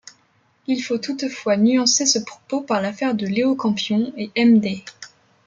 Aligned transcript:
Il 0.65 0.81
faut 0.81 0.97
toutefois 0.97 1.57
nuancer 1.57 2.07
ce 2.07 2.17
propos 2.17 2.61
par 2.61 2.81
l'affaire 2.81 3.13
de 3.13 3.27
Léo 3.27 3.53
Campion 3.55 4.11
et 4.17 4.31
Hem 4.35 4.57
Day. 4.59 4.83